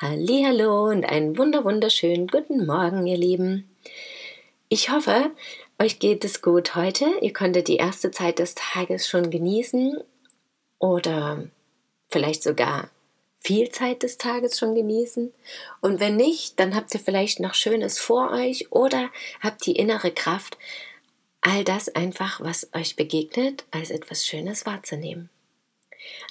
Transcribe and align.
Hallo 0.00 0.90
und 0.90 1.04
einen 1.04 1.36
wunder 1.36 1.64
wunderschönen 1.64 2.28
guten 2.28 2.66
Morgen, 2.66 3.04
ihr 3.08 3.16
Lieben. 3.16 3.68
Ich 4.68 4.90
hoffe, 4.90 5.32
euch 5.80 5.98
geht 5.98 6.24
es 6.24 6.40
gut 6.40 6.76
heute. 6.76 7.06
Ihr 7.20 7.32
konntet 7.32 7.66
die 7.66 7.78
erste 7.78 8.12
Zeit 8.12 8.38
des 8.38 8.54
Tages 8.54 9.08
schon 9.08 9.28
genießen 9.28 9.98
oder 10.78 11.48
vielleicht 12.10 12.44
sogar 12.44 12.90
viel 13.40 13.70
Zeit 13.70 14.04
des 14.04 14.18
Tages 14.18 14.56
schon 14.56 14.76
genießen. 14.76 15.34
Und 15.80 15.98
wenn 15.98 16.14
nicht, 16.14 16.60
dann 16.60 16.76
habt 16.76 16.94
ihr 16.94 17.00
vielleicht 17.00 17.40
noch 17.40 17.54
Schönes 17.54 17.98
vor 17.98 18.30
euch 18.30 18.70
oder 18.70 19.10
habt 19.40 19.66
die 19.66 19.74
innere 19.74 20.12
Kraft, 20.12 20.58
all 21.40 21.64
das 21.64 21.88
einfach, 21.88 22.40
was 22.40 22.68
euch 22.72 22.94
begegnet, 22.94 23.64
als 23.72 23.90
etwas 23.90 24.24
Schönes 24.24 24.64
wahrzunehmen. 24.64 25.28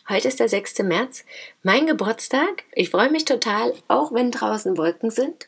Heute 0.09 0.27
ist 0.27 0.39
der 0.39 0.49
6. 0.49 0.79
März, 0.79 1.25
mein 1.63 1.85
Geburtstag. 1.85 2.63
Ich 2.73 2.89
freue 2.89 3.11
mich 3.11 3.25
total, 3.25 3.73
auch 3.87 4.13
wenn 4.13 4.31
draußen 4.31 4.77
Wolken 4.77 5.11
sind. 5.11 5.47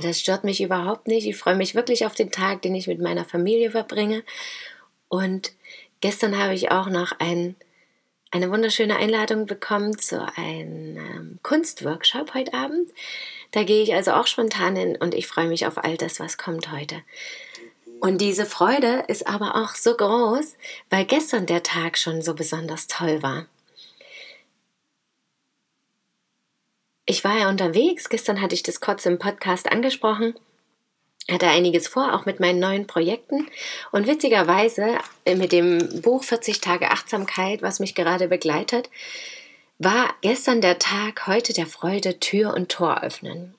Das 0.00 0.18
stört 0.18 0.44
mich 0.44 0.62
überhaupt 0.62 1.06
nicht. 1.06 1.26
Ich 1.26 1.36
freue 1.36 1.54
mich 1.54 1.74
wirklich 1.74 2.06
auf 2.06 2.14
den 2.14 2.30
Tag, 2.30 2.62
den 2.62 2.74
ich 2.74 2.86
mit 2.86 3.00
meiner 3.00 3.24
Familie 3.24 3.70
verbringe. 3.70 4.24
Und 5.08 5.52
gestern 6.00 6.38
habe 6.38 6.54
ich 6.54 6.70
auch 6.70 6.88
noch 6.88 7.12
ein, 7.18 7.54
eine 8.30 8.50
wunderschöne 8.50 8.96
Einladung 8.96 9.44
bekommen 9.44 9.98
zu 9.98 10.26
einem 10.36 10.96
ähm, 10.96 11.38
Kunstworkshop 11.42 12.32
heute 12.32 12.54
Abend. 12.54 12.90
Da 13.50 13.64
gehe 13.64 13.82
ich 13.82 13.94
also 13.94 14.12
auch 14.12 14.26
spontan 14.26 14.76
hin 14.76 14.96
und 14.98 15.14
ich 15.14 15.26
freue 15.26 15.48
mich 15.48 15.66
auf 15.66 15.76
all 15.76 15.98
das, 15.98 16.18
was 16.18 16.38
kommt 16.38 16.72
heute. 16.72 17.02
Und 18.02 18.20
diese 18.20 18.46
Freude 18.46 19.04
ist 19.06 19.28
aber 19.28 19.54
auch 19.54 19.76
so 19.76 19.96
groß, 19.96 20.56
weil 20.90 21.04
gestern 21.04 21.46
der 21.46 21.62
Tag 21.62 21.96
schon 21.96 22.20
so 22.20 22.34
besonders 22.34 22.88
toll 22.88 23.22
war. 23.22 23.46
Ich 27.06 27.22
war 27.22 27.38
ja 27.38 27.48
unterwegs, 27.48 28.08
gestern 28.08 28.40
hatte 28.40 28.56
ich 28.56 28.64
das 28.64 28.80
kurz 28.80 29.06
im 29.06 29.20
Podcast 29.20 29.70
angesprochen, 29.70 30.34
hatte 31.30 31.46
einiges 31.46 31.86
vor, 31.86 32.12
auch 32.12 32.26
mit 32.26 32.40
meinen 32.40 32.58
neuen 32.58 32.88
Projekten. 32.88 33.46
Und 33.92 34.08
witzigerweise 34.08 34.98
mit 35.24 35.52
dem 35.52 36.02
Buch 36.02 36.24
40 36.24 36.60
Tage 36.60 36.90
Achtsamkeit, 36.90 37.62
was 37.62 37.78
mich 37.78 37.94
gerade 37.94 38.26
begleitet, 38.26 38.90
war 39.78 40.12
gestern 40.22 40.60
der 40.60 40.80
Tag, 40.80 41.28
heute 41.28 41.52
der 41.52 41.68
Freude 41.68 42.18
Tür 42.18 42.52
und 42.54 42.68
Tor 42.68 43.04
öffnen. 43.04 43.54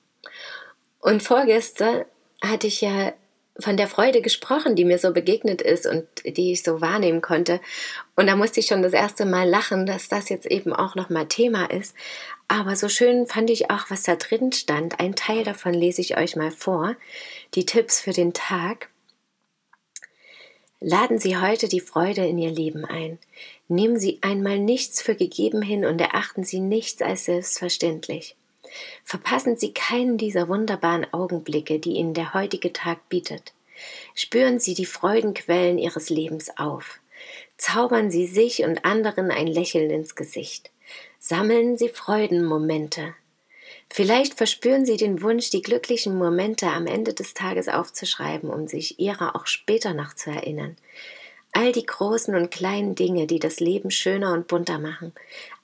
Und 1.00 1.22
vorgestern 1.22 2.04
hatte 2.42 2.66
ich 2.66 2.82
ja 2.82 3.14
von 3.58 3.76
der 3.76 3.86
Freude 3.86 4.20
gesprochen, 4.20 4.74
die 4.74 4.84
mir 4.84 4.98
so 4.98 5.12
begegnet 5.12 5.62
ist 5.62 5.86
und 5.86 6.06
die 6.24 6.52
ich 6.52 6.62
so 6.62 6.80
wahrnehmen 6.80 7.20
konnte. 7.20 7.60
Und 8.16 8.26
da 8.26 8.34
musste 8.34 8.60
ich 8.60 8.66
schon 8.66 8.82
das 8.82 8.92
erste 8.92 9.24
Mal 9.26 9.48
lachen, 9.48 9.86
dass 9.86 10.08
das 10.08 10.28
jetzt 10.28 10.46
eben 10.46 10.72
auch 10.72 10.96
nochmal 10.96 11.26
Thema 11.26 11.70
ist. 11.70 11.94
Aber 12.48 12.74
so 12.74 12.88
schön 12.88 13.26
fand 13.26 13.50
ich 13.50 13.70
auch, 13.70 13.90
was 13.90 14.02
da 14.02 14.16
drin 14.16 14.52
stand. 14.52 14.98
Ein 14.98 15.14
Teil 15.14 15.44
davon 15.44 15.72
lese 15.72 16.00
ich 16.00 16.16
euch 16.16 16.34
mal 16.36 16.50
vor. 16.50 16.96
Die 17.54 17.64
Tipps 17.64 18.00
für 18.00 18.12
den 18.12 18.32
Tag. 18.32 18.88
Laden 20.80 21.18
Sie 21.18 21.36
heute 21.38 21.68
die 21.68 21.80
Freude 21.80 22.26
in 22.26 22.38
Ihr 22.38 22.50
Leben 22.50 22.84
ein. 22.84 23.18
Nehmen 23.68 23.98
Sie 23.98 24.18
einmal 24.20 24.58
nichts 24.58 25.00
für 25.00 25.14
gegeben 25.14 25.62
hin 25.62 25.86
und 25.86 26.00
erachten 26.00 26.44
Sie 26.44 26.60
nichts 26.60 27.00
als 27.00 27.24
selbstverständlich. 27.24 28.36
Verpassen 29.04 29.56
Sie 29.56 29.72
keinen 29.72 30.18
dieser 30.18 30.48
wunderbaren 30.48 31.06
Augenblicke, 31.12 31.78
die 31.78 31.92
Ihnen 31.92 32.14
der 32.14 32.34
heutige 32.34 32.72
Tag 32.72 33.08
bietet. 33.08 33.52
Spüren 34.14 34.58
Sie 34.58 34.74
die 34.74 34.86
Freudenquellen 34.86 35.78
Ihres 35.78 36.10
Lebens 36.10 36.56
auf. 36.56 37.00
Zaubern 37.56 38.10
Sie 38.10 38.26
sich 38.26 38.64
und 38.64 38.84
anderen 38.84 39.30
ein 39.30 39.46
Lächeln 39.46 39.90
ins 39.90 40.14
Gesicht. 40.14 40.70
Sammeln 41.18 41.78
Sie 41.78 41.88
Freudenmomente. 41.88 43.14
Vielleicht 43.90 44.34
verspüren 44.34 44.84
Sie 44.84 44.96
den 44.96 45.22
Wunsch, 45.22 45.50
die 45.50 45.62
glücklichen 45.62 46.16
Momente 46.16 46.66
am 46.66 46.86
Ende 46.86 47.14
des 47.14 47.34
Tages 47.34 47.68
aufzuschreiben, 47.68 48.50
um 48.50 48.66
sich 48.66 48.98
ihrer 48.98 49.36
auch 49.36 49.46
später 49.46 49.94
noch 49.94 50.14
zu 50.14 50.30
erinnern. 50.30 50.76
All 51.52 51.70
die 51.70 51.86
großen 51.86 52.34
und 52.34 52.50
kleinen 52.50 52.96
Dinge, 52.96 53.28
die 53.28 53.38
das 53.38 53.60
Leben 53.60 53.92
schöner 53.92 54.32
und 54.32 54.48
bunter 54.48 54.80
machen. 54.80 55.12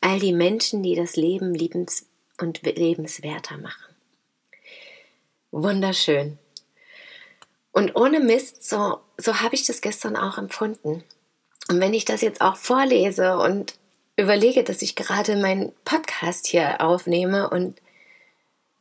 All 0.00 0.20
die 0.20 0.32
Menschen, 0.32 0.84
die 0.84 0.94
das 0.94 1.16
Leben 1.16 1.53
liebens 1.53 2.06
und 2.41 2.62
lebenswerter 2.62 3.59
machen. 3.59 3.95
Wunderschön. 5.51 6.39
Und 7.73 7.97
ohne 7.97 8.21
Mist, 8.21 8.69
so, 8.69 8.99
so 9.17 9.41
habe 9.41 9.55
ich 9.55 9.67
das 9.67 9.81
gestern 9.81 10.17
auch 10.17 10.39
empfunden. 10.39 11.05
Und 11.69 11.81
wenn 11.81 11.95
ich 11.95 12.05
das 12.05 12.21
jetzt 12.21 12.41
auch 12.41 12.56
vorlese 12.56 13.39
und 13.39 13.75
überlege, 14.17 14.65
dass 14.65 14.83
ich 14.83 14.97
gerade 14.97 15.37
meinen 15.37 15.73
Podcast 15.84 16.47
hier 16.47 16.81
aufnehme 16.81 17.49
und 17.49 17.81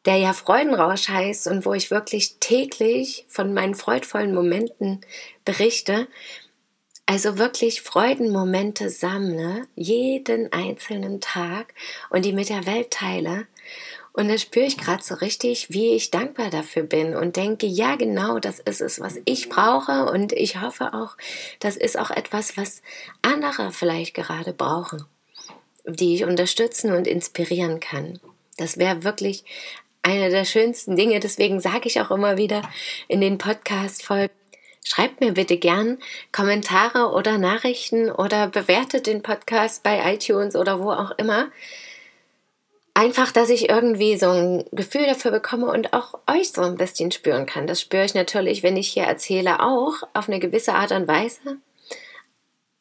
der 0.05 0.17
ja 0.17 0.33
Freudenrausch 0.33 1.09
heißt 1.09 1.47
und 1.47 1.65
wo 1.65 1.73
ich 1.73 1.91
wirklich 1.91 2.37
täglich 2.39 3.25
von 3.27 3.53
meinen 3.53 3.75
freudvollen 3.75 4.33
Momenten 4.33 5.01
berichte, 5.45 6.07
also 7.09 7.39
wirklich 7.39 7.81
Freudenmomente 7.81 8.91
sammle, 8.91 9.65
jeden 9.75 10.53
einzelnen 10.53 11.21
Tag 11.21 11.73
und 12.11 12.23
die 12.23 12.33
mit 12.33 12.49
der 12.49 12.67
Welt 12.67 12.91
teile. 12.91 13.47
Und 14.13 14.29
da 14.29 14.37
spüre 14.37 14.67
ich 14.67 14.77
gerade 14.77 15.01
so 15.01 15.15
richtig, 15.15 15.71
wie 15.71 15.95
ich 15.95 16.11
dankbar 16.11 16.51
dafür 16.51 16.83
bin 16.83 17.15
und 17.15 17.35
denke, 17.35 17.65
ja, 17.65 17.95
genau, 17.95 18.37
das 18.37 18.59
ist 18.59 18.79
es, 18.79 18.99
was 18.99 19.19
ich 19.25 19.49
brauche. 19.49 20.05
Und 20.11 20.33
ich 20.33 20.61
hoffe 20.61 20.93
auch, 20.93 21.17
das 21.59 21.77
ist 21.77 21.97
auch 21.97 22.11
etwas, 22.11 22.57
was 22.57 22.83
andere 23.23 23.71
vielleicht 23.71 24.13
gerade 24.13 24.53
brauchen, 24.53 25.03
die 25.87 26.13
ich 26.13 26.25
unterstützen 26.25 26.91
und 26.91 27.07
inspirieren 27.07 27.79
kann. 27.79 28.19
Das 28.57 28.77
wäre 28.77 29.03
wirklich 29.03 29.45
eine 30.03 30.29
der 30.29 30.45
schönsten 30.45 30.95
Dinge. 30.95 31.19
Deswegen 31.19 31.59
sage 31.59 31.87
ich 31.87 32.01
auch 32.01 32.11
immer 32.11 32.37
wieder 32.37 32.61
in 33.07 33.19
den 33.19 33.39
Podcast-Folgen, 33.39 34.38
Schreibt 34.91 35.21
mir 35.21 35.33
bitte 35.33 35.57
gern 35.57 35.99
Kommentare 36.31 37.11
oder 37.11 37.37
Nachrichten 37.37 38.09
oder 38.09 38.47
bewertet 38.47 39.05
den 39.05 39.21
Podcast 39.21 39.83
bei 39.83 40.15
iTunes 40.15 40.55
oder 40.55 40.79
wo 40.79 40.89
auch 40.89 41.11
immer. 41.19 41.51
Einfach, 42.95 43.31
dass 43.31 43.51
ich 43.51 43.69
irgendwie 43.69 44.17
so 44.17 44.29
ein 44.29 44.65
Gefühl 44.71 45.05
dafür 45.05 45.29
bekomme 45.29 45.67
und 45.67 45.93
auch 45.93 46.15
euch 46.25 46.51
so 46.51 46.63
ein 46.63 46.75
bisschen 46.75 47.11
spüren 47.11 47.45
kann. 47.45 47.67
Das 47.67 47.81
spüre 47.81 48.03
ich 48.03 48.15
natürlich, 48.15 48.63
wenn 48.63 48.77
ich 48.77 48.89
hier 48.89 49.03
erzähle, 49.03 49.59
auch 49.59 49.93
auf 50.15 50.27
eine 50.27 50.39
gewisse 50.39 50.73
Art 50.73 50.91
und 50.91 51.07
Weise. 51.07 51.57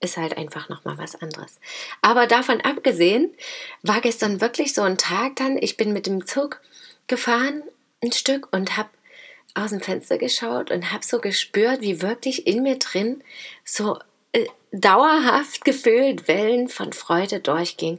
Ist 0.00 0.16
halt 0.16 0.34
einfach 0.38 0.70
nochmal 0.70 0.96
was 0.96 1.14
anderes. 1.14 1.60
Aber 2.00 2.26
davon 2.26 2.62
abgesehen, 2.62 3.34
war 3.82 4.00
gestern 4.00 4.40
wirklich 4.40 4.72
so 4.72 4.80
ein 4.80 4.96
Tag 4.96 5.36
dann. 5.36 5.58
Ich 5.60 5.76
bin 5.76 5.92
mit 5.92 6.06
dem 6.06 6.24
Zug 6.24 6.62
gefahren, 7.06 7.64
ein 8.02 8.12
Stück, 8.12 8.48
und 8.50 8.78
habe 8.78 8.88
aus 9.58 9.70
dem 9.70 9.80
Fenster 9.80 10.18
geschaut 10.18 10.70
und 10.70 10.92
habe 10.92 11.04
so 11.04 11.20
gespürt, 11.20 11.80
wie 11.80 12.02
wirklich 12.02 12.46
in 12.46 12.62
mir 12.62 12.78
drin 12.78 13.22
so 13.64 13.98
äh, 14.32 14.46
dauerhaft 14.72 15.64
gefühlt 15.64 16.28
Wellen 16.28 16.68
von 16.68 16.92
Freude 16.92 17.40
durchging. 17.40 17.98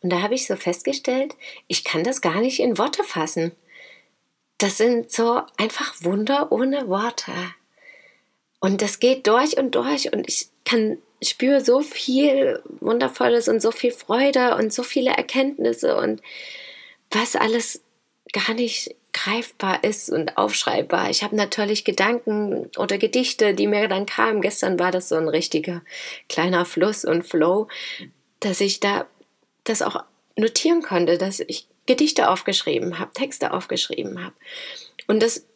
Und 0.00 0.10
da 0.10 0.22
habe 0.22 0.34
ich 0.34 0.46
so 0.46 0.56
festgestellt, 0.56 1.34
ich 1.68 1.84
kann 1.84 2.04
das 2.04 2.20
gar 2.20 2.40
nicht 2.40 2.60
in 2.60 2.78
Worte 2.78 3.04
fassen. 3.04 3.52
Das 4.58 4.78
sind 4.78 5.10
so 5.10 5.42
einfach 5.56 5.94
Wunder 6.02 6.52
ohne 6.52 6.88
Worte. 6.88 7.32
Und 8.60 8.82
das 8.82 9.00
geht 9.00 9.26
durch 9.26 9.56
und 9.56 9.74
durch 9.74 10.12
und 10.12 10.28
ich 10.28 10.48
kann 10.64 10.98
spüre 11.22 11.64
so 11.64 11.80
viel 11.80 12.62
Wundervolles 12.80 13.48
und 13.48 13.60
so 13.60 13.70
viel 13.70 13.92
Freude 13.92 14.56
und 14.56 14.72
so 14.72 14.82
viele 14.82 15.10
Erkenntnisse 15.10 15.96
und 15.96 16.20
was 17.10 17.36
alles 17.36 17.82
gar 18.32 18.54
nicht 18.54 18.94
greifbar 19.12 19.84
ist 19.84 20.10
und 20.10 20.38
aufschreibbar. 20.38 21.10
Ich 21.10 21.22
habe 21.22 21.36
natürlich 21.36 21.84
Gedanken 21.84 22.70
oder 22.76 22.98
Gedichte, 22.98 23.54
die 23.54 23.66
mir 23.66 23.88
dann 23.88 24.06
kamen. 24.06 24.40
Gestern 24.40 24.78
war 24.78 24.90
das 24.90 25.08
so 25.08 25.16
ein 25.16 25.28
richtiger 25.28 25.82
kleiner 26.28 26.64
Fluss 26.64 27.04
und 27.04 27.24
Flow, 27.24 27.68
dass 28.40 28.60
ich 28.60 28.80
da 28.80 29.06
das 29.64 29.82
auch 29.82 30.02
notieren 30.36 30.82
konnte, 30.82 31.18
dass 31.18 31.40
ich 31.40 31.68
Gedichte 31.86 32.30
aufgeschrieben 32.30 32.98
habe, 32.98 33.12
Texte 33.12 33.52
aufgeschrieben 33.52 34.24
habe. 34.24 34.34
Und 35.06 35.22
das 35.22 35.46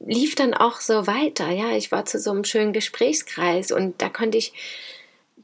lief 0.00 0.34
dann 0.34 0.54
auch 0.54 0.80
so 0.80 1.06
weiter. 1.06 1.50
Ja, 1.50 1.76
ich 1.76 1.92
war 1.92 2.04
zu 2.04 2.18
so 2.18 2.30
einem 2.30 2.44
schönen 2.44 2.72
Gesprächskreis 2.72 3.70
und 3.72 4.00
da 4.00 4.08
konnte 4.08 4.38
ich 4.38 4.52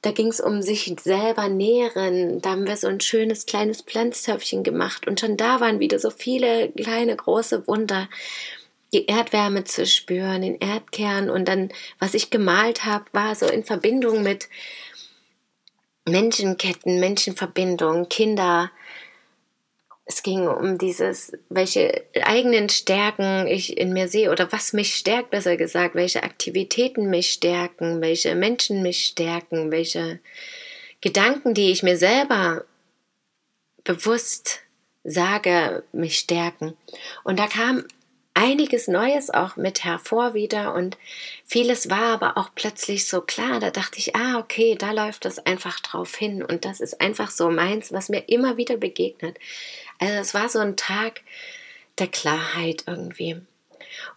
Da 0.04 0.12
ging 0.12 0.28
es 0.28 0.38
um 0.38 0.60
sich 0.60 0.94
selber 1.00 1.48
nähren. 1.48 2.42
Da 2.42 2.50
haben 2.50 2.66
wir 2.66 2.76
so 2.76 2.88
ein 2.88 3.00
schönes 3.00 3.46
kleines 3.46 3.80
Pflanztöpfchen 3.80 4.62
gemacht. 4.62 5.08
Und 5.08 5.18
schon 5.18 5.38
da 5.38 5.60
waren 5.60 5.80
wieder 5.80 5.98
so 5.98 6.10
viele 6.10 6.70
kleine, 6.72 7.16
große 7.16 7.66
Wunder. 7.66 8.10
Die 8.92 9.06
Erdwärme 9.06 9.64
zu 9.64 9.86
spüren, 9.86 10.42
den 10.42 10.58
Erdkern. 10.58 11.30
Und 11.30 11.48
dann, 11.48 11.70
was 12.00 12.12
ich 12.12 12.28
gemalt 12.28 12.84
habe, 12.84 13.06
war 13.12 13.34
so 13.34 13.46
in 13.46 13.64
Verbindung 13.64 14.22
mit 14.22 14.50
Menschenketten, 16.04 17.00
Menschenverbindungen, 17.00 18.10
Kinder, 18.10 18.70
es 20.06 20.22
ging 20.22 20.46
um 20.46 20.76
dieses, 20.76 21.32
welche 21.48 22.04
eigenen 22.22 22.68
Stärken 22.68 23.46
ich 23.46 23.78
in 23.78 23.92
mir 23.92 24.08
sehe 24.08 24.30
oder 24.30 24.52
was 24.52 24.74
mich 24.74 24.94
stärkt, 24.94 25.30
besser 25.30 25.56
gesagt, 25.56 25.94
welche 25.94 26.22
Aktivitäten 26.22 27.08
mich 27.08 27.30
stärken, 27.30 28.02
welche 28.02 28.34
Menschen 28.34 28.82
mich 28.82 29.06
stärken, 29.06 29.70
welche 29.70 30.20
Gedanken, 31.00 31.54
die 31.54 31.70
ich 31.70 31.82
mir 31.82 31.96
selber 31.96 32.64
bewusst 33.82 34.60
sage, 35.04 35.84
mich 35.92 36.18
stärken. 36.18 36.74
Und 37.24 37.38
da 37.38 37.46
kam 37.46 37.84
einiges 38.34 38.88
Neues 38.88 39.30
auch 39.30 39.56
mit 39.56 39.84
hervor 39.84 40.34
wieder 40.34 40.74
und 40.74 40.98
vieles 41.46 41.88
war 41.88 42.06
aber 42.06 42.36
auch 42.36 42.50
plötzlich 42.54 43.06
so 43.06 43.20
klar. 43.20 43.60
Da 43.60 43.70
dachte 43.70 43.98
ich, 43.98 44.16
ah, 44.16 44.38
okay, 44.38 44.76
da 44.76 44.90
läuft 44.90 45.24
das 45.24 45.38
einfach 45.46 45.80
drauf 45.80 46.14
hin 46.14 46.42
und 46.42 46.64
das 46.64 46.80
ist 46.80 47.00
einfach 47.00 47.30
so 47.30 47.50
meins, 47.50 47.92
was 47.92 48.08
mir 48.08 48.28
immer 48.28 48.56
wieder 48.56 48.76
begegnet. 48.76 49.38
Also 49.98 50.14
es 50.14 50.34
war 50.34 50.48
so 50.48 50.58
ein 50.58 50.76
Tag 50.76 51.22
der 51.98 52.08
Klarheit 52.08 52.84
irgendwie. 52.86 53.40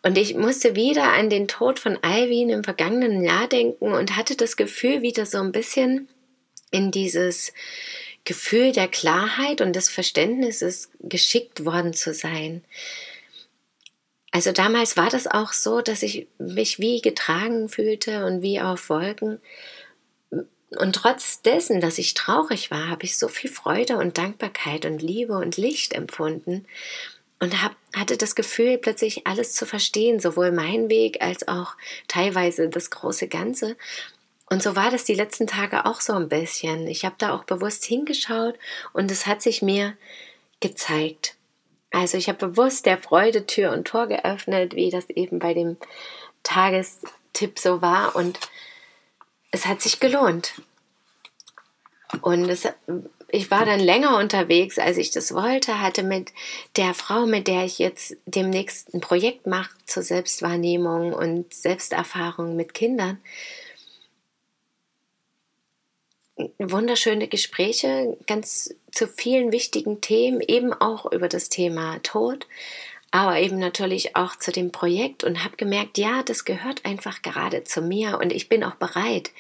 Und 0.02 0.18
ich 0.18 0.34
musste 0.34 0.76
wieder 0.76 1.14
an 1.14 1.30
den 1.30 1.48
Tod 1.48 1.78
von 1.78 1.98
Alvin 2.02 2.50
im 2.50 2.64
vergangenen 2.64 3.24
Jahr 3.24 3.48
denken 3.48 3.94
und 3.94 4.16
hatte 4.16 4.36
das 4.36 4.58
Gefühl, 4.58 5.04
wieder 5.04 5.28
so 5.28 5.38
ein 5.38 5.52
bisschen 5.52 6.08
in 6.72 6.92
dieses 6.92 7.54
Gefühl 8.24 8.72
der 8.72 8.88
Klarheit 8.88 9.62
und 9.62 9.76
des 9.76 9.90
Verständnisses 9.90 10.90
geschickt 11.00 11.64
worden 11.64 11.94
zu 11.94 12.14
sein. 12.14 12.64
Also 14.38 14.52
damals 14.52 14.98
war 14.98 15.10
das 15.10 15.26
auch 15.26 15.52
so, 15.52 15.82
dass 15.82 16.04
ich 16.04 16.28
mich 16.38 16.78
wie 16.78 17.02
getragen 17.02 17.70
fühlte 17.70 18.24
und 18.24 18.44
wie 18.44 18.62
auf 18.62 18.88
Wolken 18.88 19.42
und 20.78 20.94
trotz 20.94 21.42
dessen, 21.42 21.82
dass 21.82 21.98
ich 21.98 22.14
traurig 22.14 22.70
war, 22.70 22.88
habe 22.88 23.04
ich 23.04 23.18
so 23.18 23.30
viel 23.30 23.50
Freude 23.50 23.98
und 23.98 24.20
Dankbarkeit 24.20 24.86
und 24.86 25.02
Liebe 25.02 25.34
und 25.34 25.58
Licht 25.58 25.92
empfunden 25.94 26.68
und 27.40 27.64
hab, 27.64 27.76
hatte 27.96 28.16
das 28.16 28.36
Gefühl, 28.36 28.78
plötzlich 28.78 29.26
alles 29.26 29.54
zu 29.54 29.66
verstehen, 29.66 30.20
sowohl 30.20 30.52
mein 30.52 30.88
Weg 30.88 31.20
als 31.20 31.48
auch 31.48 31.74
teilweise 32.08 32.70
das 32.70 32.92
große 32.92 33.28
Ganze. 33.28 33.76
Und 34.52 34.62
so 34.62 34.76
war 34.76 34.92
das 34.92 35.04
die 35.04 35.16
letzten 35.16 35.48
Tage 35.48 35.88
auch 35.88 36.00
so 36.00 36.14
ein 36.14 36.30
bisschen. 36.30 36.86
Ich 36.86 37.06
habe 37.06 37.16
da 37.18 37.34
auch 37.34 37.46
bewusst 37.46 37.86
hingeschaut 37.86 38.54
und 38.94 39.10
es 39.10 39.26
hat 39.26 39.42
sich 39.42 39.64
mir 39.64 39.98
gezeigt. 40.60 41.37
Also 41.92 42.18
ich 42.18 42.28
habe 42.28 42.48
bewusst 42.48 42.86
der 42.86 42.98
Freude 42.98 43.46
Tür 43.46 43.72
und 43.72 43.88
Tor 43.88 44.08
geöffnet, 44.08 44.76
wie 44.76 44.90
das 44.90 45.10
eben 45.10 45.40
bei 45.40 45.54
dem 45.54 45.78
Tagestipp 46.44 47.60
so 47.60 47.82
war 47.82 48.16
und 48.16 48.40
es 49.52 49.66
hat 49.66 49.82
sich 49.82 50.00
gelohnt. 50.00 50.54
Und 52.22 52.50
es, 52.50 52.68
ich 53.30 53.52
war 53.52 53.66
dann 53.66 53.80
länger 53.80 54.18
unterwegs, 54.18 54.80
als 54.80 54.98
ich 54.98 55.12
das 55.12 55.34
wollte, 55.34 55.82
hatte 55.82 56.04
mit 56.04 56.32
der 56.78 56.94
Frau, 56.94 57.26
mit 57.26 57.48
der 57.48 57.66
ich 57.66 57.80
jetzt 57.80 58.16
demnächst 58.26 58.94
ein 58.94 59.02
Projekt 59.02 59.46
mache 59.46 59.72
zur 59.86 60.04
Selbstwahrnehmung 60.04 61.14
und 61.14 61.54
Selbsterfahrung 61.54 62.56
mit 62.56 62.74
Kindern, 62.74 63.20
wunderschöne 66.60 67.28
Gespräche, 67.28 68.18
ganz 68.28 68.74
zu 68.92 69.08
vielen 69.08 69.52
wichtigen 69.52 70.02
Themen, 70.02 70.42
eben 70.42 70.74
auch 70.74 71.12
über 71.12 71.28
das 71.28 71.50
Thema 71.50 72.00
Tod, 72.04 72.48
aber 73.12 73.40
eben 73.40 73.58
natürlich 73.58 74.16
auch 74.16 74.36
zu 74.36 74.52
dem 74.52 74.72
Projekt 74.72 75.24
und 75.24 75.44
habe 75.44 75.58
gemerkt, 75.58 75.98
ja, 75.98 76.24
das 76.24 76.46
gehört 76.46 76.86
einfach 76.86 77.22
gerade 77.22 77.64
zu 77.64 77.82
mir 77.82 78.20
und 78.22 78.32
ich 78.34 78.50
bin 78.50 78.64
auch 78.64 78.76
bereit. 78.76 79.32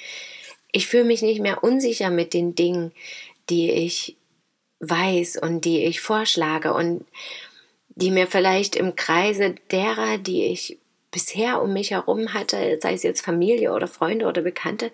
Ich 0.71 0.87
fühle 0.87 1.03
mich 1.03 1.21
nicht 1.21 1.41
mehr 1.41 1.63
unsicher 1.63 2.09
mit 2.09 2.33
den 2.33 2.55
Dingen, 2.55 2.91
die 3.49 3.71
ich 3.71 4.15
weiß 4.79 5.37
und 5.37 5.65
die 5.65 5.83
ich 5.83 6.01
vorschlage 6.01 6.73
und 6.73 7.05
die 7.89 8.11
mir 8.11 8.27
vielleicht 8.27 8.75
im 8.75 8.95
Kreise 8.95 9.55
derer, 9.71 10.17
die 10.17 10.45
ich 10.45 10.77
bisher 11.11 11.61
um 11.61 11.73
mich 11.73 11.91
herum 11.91 12.33
hatte, 12.33 12.79
sei 12.81 12.93
es 12.93 13.03
jetzt 13.03 13.21
Familie 13.21 13.73
oder 13.73 13.87
Freunde 13.87 14.25
oder 14.25 14.41
Bekannte, 14.41 14.91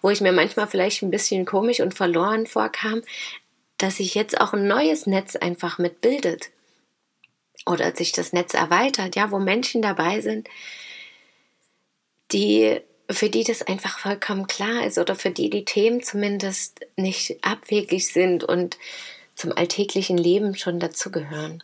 wo 0.00 0.10
ich 0.10 0.20
mir 0.20 0.32
manchmal 0.32 0.66
vielleicht 0.66 1.02
ein 1.02 1.10
bisschen 1.10 1.44
komisch 1.44 1.80
und 1.80 1.94
verloren 1.94 2.46
vorkam, 2.46 3.02
dass 3.78 3.96
sich 3.96 4.14
jetzt 4.14 4.40
auch 4.40 4.52
ein 4.52 4.66
neues 4.66 5.06
Netz 5.06 5.36
einfach 5.36 5.78
mitbildet 5.78 6.50
oder 7.66 7.94
sich 7.94 8.12
das 8.12 8.32
Netz 8.32 8.54
erweitert, 8.54 9.16
ja, 9.16 9.30
wo 9.30 9.38
Menschen 9.38 9.82
dabei 9.82 10.20
sind, 10.20 10.48
die 12.32 12.80
für 13.10 13.28
die 13.28 13.44
das 13.44 13.62
einfach 13.62 13.98
vollkommen 13.98 14.46
klar 14.46 14.86
ist 14.86 14.98
oder 14.98 15.14
für 15.14 15.30
die 15.30 15.50
die 15.50 15.64
Themen 15.64 16.02
zumindest 16.02 16.80
nicht 16.96 17.44
abwegig 17.44 18.08
sind 18.08 18.42
und 18.44 18.78
zum 19.34 19.52
alltäglichen 19.52 20.16
Leben 20.16 20.56
schon 20.56 20.80
dazugehören. 20.80 21.62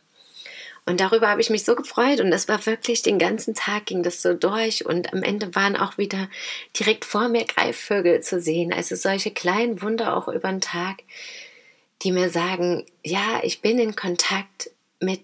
Und 0.88 1.00
darüber 1.00 1.28
habe 1.28 1.42
ich 1.42 1.50
mich 1.50 1.66
so 1.66 1.74
gefreut 1.74 2.18
und 2.20 2.30
das 2.30 2.48
war 2.48 2.64
wirklich 2.64 3.02
den 3.02 3.18
ganzen 3.18 3.54
Tag 3.54 3.84
ging 3.84 4.02
das 4.02 4.22
so 4.22 4.32
durch 4.32 4.86
und 4.86 5.12
am 5.12 5.22
Ende 5.22 5.54
waren 5.54 5.76
auch 5.76 5.98
wieder 5.98 6.30
direkt 6.78 7.04
vor 7.04 7.28
mir 7.28 7.44
Greifvögel 7.44 8.22
zu 8.22 8.40
sehen, 8.40 8.72
also 8.72 8.96
solche 8.96 9.30
kleinen 9.30 9.82
Wunder 9.82 10.16
auch 10.16 10.28
über 10.28 10.48
den 10.48 10.62
Tag, 10.62 11.02
die 12.00 12.10
mir 12.10 12.30
sagen, 12.30 12.86
ja, 13.04 13.40
ich 13.42 13.60
bin 13.60 13.78
in 13.78 13.96
Kontakt 13.96 14.70
mit 14.98 15.20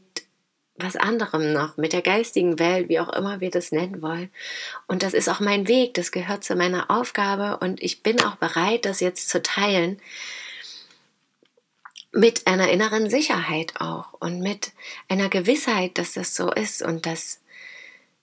was 0.76 0.96
anderem 0.96 1.55
noch, 1.55 1.78
mit 1.78 1.94
der 1.94 2.02
geistigen 2.02 2.58
Welt, 2.58 2.90
wie 2.90 3.00
auch 3.00 3.14
immer 3.14 3.40
wir 3.40 3.50
das 3.50 3.72
nennen 3.72 4.02
wollen. 4.02 4.28
Und 4.87 5.02
das 5.02 5.14
ist 5.14 5.31
auch 5.31 5.40
mein 5.40 5.67
Weg, 5.67 5.94
das 5.94 6.12
gehört 6.12 6.44
zu 6.44 6.56
meiner 6.56 6.90
Aufgabe 6.90 7.56
und 7.64 7.82
ich 7.82 8.02
bin 8.02 8.20
auch 8.20 8.37
bereit, 8.37 8.84
das 8.84 9.00
jetzt 9.00 9.31
zu 9.31 9.40
teilen 9.40 9.99
mit 12.14 12.46
einer 12.46 12.70
inneren 12.70 13.11
Sicherheit 13.11 13.81
auch 13.81 14.12
und 14.14 14.40
mit 14.40 14.72
einer 15.08 15.28
Gewissheit, 15.28 15.99
dass 15.99 16.12
das 16.12 16.34
so 16.34 16.50
ist 16.52 16.82
und 16.82 17.06
dass 17.06 17.40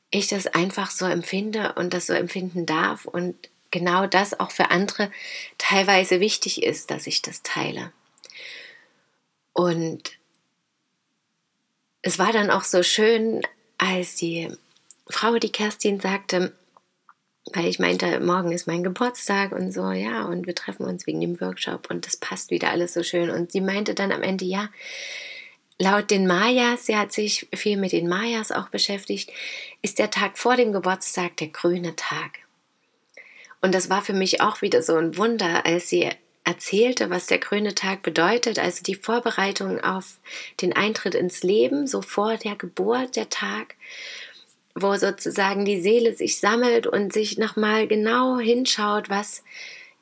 ich 0.09 0.27
das 0.27 0.47
einfach 0.47 0.91
so 0.91 1.05
empfinde 1.05 1.73
und 1.73 1.93
das 1.93 2.07
so 2.07 2.13
empfinden 2.13 2.65
darf 2.65 3.05
und 3.05 3.35
genau 3.69 4.07
das 4.07 4.39
auch 4.39 4.51
für 4.51 4.71
andere 4.71 5.11
teilweise 5.57 6.19
wichtig 6.19 6.63
ist, 6.63 6.91
dass 6.91 7.07
ich 7.07 7.21
das 7.21 7.43
teile. 7.43 7.91
Und 9.53 10.17
es 12.01 12.17
war 12.19 12.33
dann 12.33 12.49
auch 12.49 12.63
so 12.63 12.83
schön, 12.83 13.41
als 13.77 14.15
die 14.15 14.51
Frau, 15.07 15.37
die 15.37 15.51
Kerstin, 15.51 15.99
sagte, 15.99 16.55
weil 17.53 17.67
ich 17.67 17.79
meinte, 17.79 18.19
morgen 18.19 18.51
ist 18.51 18.67
mein 18.67 18.83
Geburtstag 18.83 19.51
und 19.51 19.71
so, 19.71 19.91
ja, 19.91 20.25
und 20.25 20.45
wir 20.45 20.55
treffen 20.55 20.85
uns 20.85 21.07
wegen 21.07 21.21
dem 21.21 21.41
Workshop 21.41 21.89
und 21.89 22.05
das 22.05 22.17
passt 22.17 22.51
wieder 22.51 22.69
alles 22.69 22.93
so 22.93 23.03
schön. 23.03 23.29
Und 23.29 23.51
sie 23.51 23.61
meinte 23.61 23.95
dann 23.95 24.11
am 24.11 24.21
Ende, 24.21 24.45
ja, 24.45 24.69
laut 25.79 26.11
den 26.11 26.27
Mayas, 26.27 26.85
sie 26.85 26.95
hat 26.95 27.11
sich 27.11 27.47
viel 27.53 27.77
mit 27.77 27.91
den 27.91 28.07
Mayas 28.07 28.51
auch 28.51 28.69
beschäftigt, 28.69 29.31
ist 29.81 29.99
der 29.99 30.11
Tag 30.11 30.37
vor 30.37 30.55
dem 30.55 30.71
Geburtstag 30.71 31.37
der 31.37 31.47
grüne 31.47 31.95
Tag. 31.95 32.39
Und 33.61 33.73
das 33.73 33.89
war 33.89 34.01
für 34.01 34.13
mich 34.13 34.41
auch 34.41 34.61
wieder 34.61 34.81
so 34.81 34.95
ein 34.95 35.17
Wunder, 35.17 35.65
als 35.65 35.89
sie 35.89 36.09
erzählte, 36.43 37.09
was 37.09 37.27
der 37.27 37.37
grüne 37.37 37.75
Tag 37.75 38.01
bedeutet, 38.01 38.57
also 38.57 38.83
die 38.83 38.95
Vorbereitung 38.95 39.79
auf 39.79 40.19
den 40.61 40.73
Eintritt 40.73 41.15
ins 41.15 41.43
Leben, 41.43 41.87
so 41.87 42.01
vor 42.01 42.37
der 42.37 42.55
Geburt, 42.55 43.15
der 43.15 43.29
Tag, 43.29 43.75
wo 44.75 44.95
sozusagen 44.95 45.65
die 45.65 45.81
Seele 45.81 46.15
sich 46.15 46.39
sammelt 46.39 46.87
und 46.87 47.13
sich 47.13 47.37
nochmal 47.37 47.87
genau 47.87 48.39
hinschaut, 48.39 49.09
was 49.09 49.43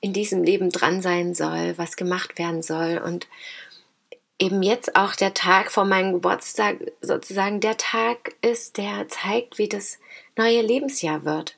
in 0.01 0.13
diesem 0.13 0.43
Leben 0.43 0.69
dran 0.69 1.01
sein 1.01 1.33
soll, 1.33 1.77
was 1.77 1.95
gemacht 1.95 2.37
werden 2.37 2.61
soll 2.61 3.01
und 3.03 3.27
eben 4.39 4.63
jetzt 4.63 4.95
auch 4.95 5.15
der 5.15 5.33
Tag 5.33 5.71
vor 5.71 5.85
meinem 5.85 6.13
Geburtstag 6.13 6.77
sozusagen 7.01 7.59
der 7.59 7.77
Tag 7.77 8.35
ist, 8.41 8.77
der 8.77 9.07
zeigt, 9.09 9.57
wie 9.57 9.67
das 9.67 9.99
neue 10.37 10.61
Lebensjahr 10.61 11.25
wird. 11.25 11.57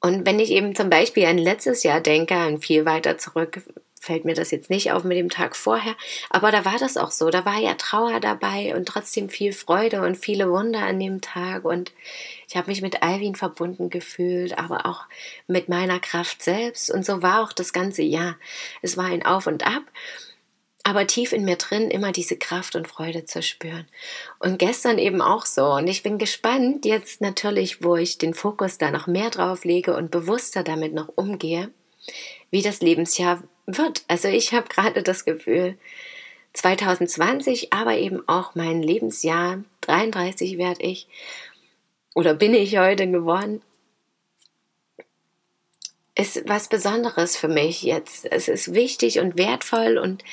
Und 0.00 0.26
wenn 0.26 0.38
ich 0.38 0.50
eben 0.50 0.74
zum 0.74 0.90
Beispiel 0.90 1.26
an 1.26 1.38
letztes 1.38 1.82
Jahr 1.82 2.00
denke, 2.00 2.34
an 2.34 2.60
viel 2.60 2.84
weiter 2.84 3.18
zurück, 3.18 3.62
fällt 4.00 4.24
mir 4.24 4.34
das 4.34 4.50
jetzt 4.50 4.70
nicht 4.70 4.90
auf 4.90 5.04
mit 5.04 5.18
dem 5.18 5.28
Tag 5.28 5.54
vorher, 5.54 5.94
aber 6.30 6.50
da 6.50 6.64
war 6.64 6.78
das 6.78 6.96
auch 6.96 7.10
so, 7.10 7.30
da 7.30 7.44
war 7.44 7.58
ja 7.58 7.74
Trauer 7.74 8.18
dabei 8.18 8.74
und 8.74 8.88
trotzdem 8.88 9.28
viel 9.28 9.52
Freude 9.52 10.02
und 10.02 10.16
viele 10.16 10.50
Wunder 10.50 10.80
an 10.80 10.98
dem 10.98 11.20
Tag 11.20 11.64
und 11.64 11.92
ich 12.48 12.56
habe 12.56 12.70
mich 12.70 12.82
mit 12.82 13.02
Alvin 13.02 13.36
verbunden 13.36 13.90
gefühlt, 13.90 14.58
aber 14.58 14.86
auch 14.86 15.04
mit 15.46 15.68
meiner 15.68 16.00
Kraft 16.00 16.42
selbst 16.42 16.90
und 16.90 17.06
so 17.06 17.22
war 17.22 17.44
auch 17.44 17.52
das 17.52 17.72
ganze 17.72 18.02
Jahr. 18.02 18.36
Es 18.82 18.96
war 18.96 19.04
ein 19.04 19.24
Auf 19.24 19.46
und 19.46 19.64
Ab 19.66 19.82
aber 20.82 21.06
tief 21.06 21.32
in 21.32 21.44
mir 21.44 21.56
drin 21.56 21.90
immer 21.90 22.10
diese 22.12 22.36
Kraft 22.36 22.74
und 22.74 22.88
Freude 22.88 23.24
zu 23.24 23.42
spüren. 23.42 23.86
Und 24.38 24.58
gestern 24.58 24.98
eben 24.98 25.20
auch 25.20 25.44
so. 25.44 25.66
Und 25.66 25.86
ich 25.88 26.02
bin 26.02 26.18
gespannt, 26.18 26.86
jetzt 26.86 27.20
natürlich, 27.20 27.84
wo 27.84 27.96
ich 27.96 28.18
den 28.18 28.34
Fokus 28.34 28.78
da 28.78 28.90
noch 28.90 29.06
mehr 29.06 29.30
drauf 29.30 29.64
lege 29.64 29.94
und 29.94 30.10
bewusster 30.10 30.62
damit 30.62 30.94
noch 30.94 31.08
umgehe, 31.14 31.70
wie 32.50 32.62
das 32.62 32.80
Lebensjahr 32.80 33.42
wird. 33.78 34.02
Also 34.08 34.28
ich 34.28 34.52
habe 34.52 34.68
gerade 34.68 35.02
das 35.02 35.24
Gefühl, 35.24 35.76
2020, 36.54 37.72
aber 37.72 37.96
eben 37.96 38.26
auch 38.28 38.54
mein 38.54 38.82
Lebensjahr, 38.82 39.62
33 39.82 40.58
werde 40.58 40.82
ich 40.82 41.06
oder 42.14 42.34
bin 42.34 42.54
ich 42.54 42.76
heute 42.76 43.08
geworden, 43.08 43.62
ist 46.16 46.42
was 46.48 46.68
Besonderes 46.68 47.36
für 47.36 47.48
mich 47.48 47.82
jetzt. 47.82 48.30
Es 48.30 48.48
ist 48.48 48.74
wichtig 48.74 49.20
und 49.20 49.38
wertvoll 49.38 49.96
und 49.96 50.24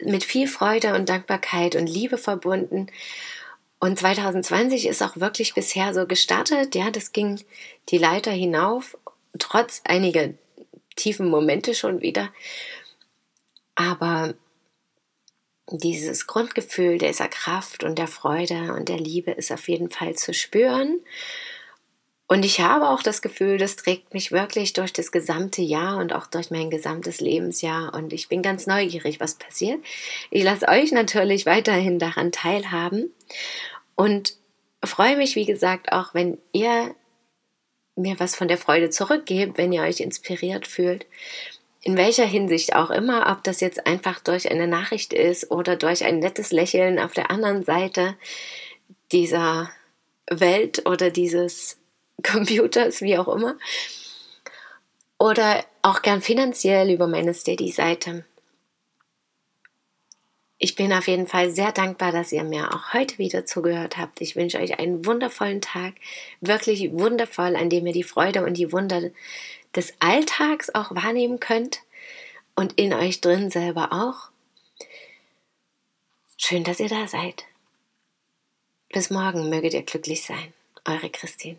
mit 0.00 0.24
viel 0.24 0.48
Freude 0.48 0.94
und 0.94 1.08
Dankbarkeit 1.08 1.76
und 1.76 1.86
Liebe 1.86 2.18
verbunden. 2.18 2.88
Und 3.78 3.98
2020 3.98 4.86
ist 4.86 5.02
auch 5.02 5.16
wirklich 5.16 5.54
bisher 5.54 5.94
so 5.94 6.06
gestartet. 6.06 6.74
Ja, 6.74 6.90
das 6.90 7.12
ging 7.12 7.40
die 7.90 7.98
Leiter 7.98 8.32
hinauf, 8.32 8.96
trotz 9.38 9.82
einiger 9.84 10.30
tiefen 10.96 11.28
Momente 11.28 11.74
schon 11.74 12.00
wieder. 12.00 12.30
Aber 13.78 14.34
dieses 15.70 16.26
Grundgefühl 16.26 16.98
dieser 16.98 17.28
Kraft 17.28 17.84
und 17.84 17.96
der 17.96 18.08
Freude 18.08 18.72
und 18.74 18.88
der 18.88 18.98
Liebe 18.98 19.30
ist 19.30 19.52
auf 19.52 19.68
jeden 19.68 19.88
Fall 19.88 20.16
zu 20.16 20.34
spüren. 20.34 21.00
Und 22.26 22.44
ich 22.44 22.60
habe 22.60 22.88
auch 22.88 23.04
das 23.04 23.22
Gefühl, 23.22 23.56
das 23.56 23.76
trägt 23.76 24.14
mich 24.14 24.32
wirklich 24.32 24.72
durch 24.72 24.92
das 24.92 25.12
gesamte 25.12 25.62
Jahr 25.62 25.98
und 25.98 26.12
auch 26.12 26.26
durch 26.26 26.50
mein 26.50 26.70
gesamtes 26.70 27.20
Lebensjahr. 27.20 27.94
Und 27.94 28.12
ich 28.12 28.28
bin 28.28 28.42
ganz 28.42 28.66
neugierig, 28.66 29.20
was 29.20 29.36
passiert. 29.36 29.80
Ich 30.30 30.42
lasse 30.42 30.66
euch 30.66 30.90
natürlich 30.90 31.46
weiterhin 31.46 32.00
daran 32.00 32.32
teilhaben 32.32 33.12
und 33.94 34.34
freue 34.84 35.16
mich, 35.16 35.36
wie 35.36 35.46
gesagt, 35.46 35.92
auch 35.92 36.14
wenn 36.14 36.38
ihr 36.52 36.96
mir 37.94 38.18
was 38.18 38.34
von 38.34 38.48
der 38.48 38.58
Freude 38.58 38.90
zurückgebt, 38.90 39.56
wenn 39.56 39.72
ihr 39.72 39.82
euch 39.82 40.00
inspiriert 40.00 40.66
fühlt. 40.66 41.06
In 41.80 41.96
welcher 41.96 42.24
Hinsicht 42.26 42.74
auch 42.74 42.90
immer, 42.90 43.30
ob 43.30 43.44
das 43.44 43.60
jetzt 43.60 43.86
einfach 43.86 44.20
durch 44.20 44.50
eine 44.50 44.66
Nachricht 44.66 45.12
ist 45.12 45.50
oder 45.50 45.76
durch 45.76 46.04
ein 46.04 46.18
nettes 46.18 46.50
Lächeln 46.50 46.98
auf 46.98 47.12
der 47.12 47.30
anderen 47.30 47.64
Seite 47.64 48.16
dieser 49.12 49.70
Welt 50.28 50.86
oder 50.86 51.10
dieses 51.10 51.78
Computers, 52.22 53.00
wie 53.00 53.16
auch 53.16 53.28
immer. 53.28 53.56
Oder 55.18 55.64
auch 55.82 56.02
gern 56.02 56.20
finanziell 56.22 56.90
über 56.90 57.06
meine 57.06 57.34
Steady-Seite. 57.34 58.24
Ich 60.60 60.74
bin 60.74 60.92
auf 60.92 61.06
jeden 61.06 61.28
Fall 61.28 61.50
sehr 61.52 61.70
dankbar, 61.70 62.10
dass 62.10 62.32
ihr 62.32 62.42
mir 62.42 62.74
auch 62.74 62.92
heute 62.92 63.18
wieder 63.18 63.46
zugehört 63.46 63.96
habt. 63.96 64.20
Ich 64.20 64.34
wünsche 64.34 64.58
euch 64.58 64.80
einen 64.80 65.06
wundervollen 65.06 65.60
Tag, 65.60 65.94
wirklich 66.40 66.90
wundervoll, 66.92 67.54
an 67.54 67.70
dem 67.70 67.86
ihr 67.86 67.92
die 67.92 68.02
Freude 68.02 68.44
und 68.44 68.54
die 68.54 68.72
Wunder 68.72 69.02
des 69.76 69.94
Alltags 69.98 70.70
auch 70.74 70.94
wahrnehmen 70.94 71.40
könnt 71.40 71.80
und 72.54 72.78
in 72.78 72.92
euch 72.94 73.20
drin 73.20 73.50
selber 73.50 73.92
auch. 73.92 74.30
Schön, 76.36 76.64
dass 76.64 76.80
ihr 76.80 76.88
da 76.88 77.06
seid. 77.06 77.44
Bis 78.90 79.10
morgen 79.10 79.50
möget 79.50 79.74
ihr 79.74 79.82
glücklich 79.82 80.24
sein. 80.24 80.52
Eure 80.84 81.10
Christine. 81.10 81.58